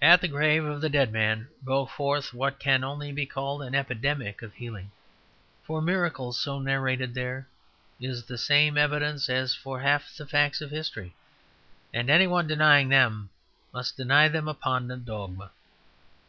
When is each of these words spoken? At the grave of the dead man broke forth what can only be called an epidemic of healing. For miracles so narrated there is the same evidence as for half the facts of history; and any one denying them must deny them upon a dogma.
At 0.00 0.20
the 0.20 0.28
grave 0.28 0.64
of 0.64 0.80
the 0.80 0.88
dead 0.88 1.12
man 1.12 1.48
broke 1.60 1.90
forth 1.90 2.32
what 2.32 2.60
can 2.60 2.84
only 2.84 3.10
be 3.10 3.26
called 3.26 3.60
an 3.60 3.74
epidemic 3.74 4.40
of 4.40 4.54
healing. 4.54 4.92
For 5.64 5.82
miracles 5.82 6.38
so 6.38 6.60
narrated 6.60 7.12
there 7.12 7.48
is 8.00 8.22
the 8.26 8.38
same 8.38 8.78
evidence 8.78 9.28
as 9.28 9.52
for 9.52 9.80
half 9.80 10.16
the 10.16 10.28
facts 10.28 10.60
of 10.60 10.70
history; 10.70 11.16
and 11.92 12.08
any 12.08 12.28
one 12.28 12.46
denying 12.46 12.88
them 12.88 13.30
must 13.72 13.96
deny 13.96 14.28
them 14.28 14.46
upon 14.46 14.88
a 14.92 14.96
dogma. 14.96 15.50